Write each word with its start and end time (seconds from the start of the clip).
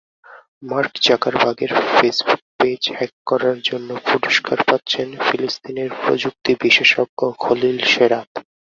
Mark 0.63 0.93
জাকারবার্গের 1.05 1.71
Facebook 1.91 2.41
page 2.57 2.81
hack 2.97 3.13
করার 3.29 3.57
জন্য 3.69 3.89
পুরস্কার 4.07 4.57
পাচ্ছেন 4.67 5.07
ফিলিস্তিনের 5.25 5.89
প্রযুক্তি-বিশেষজ্ঞ 6.01 7.19
খলিল 7.43 7.77
শেরাত। 7.91 8.29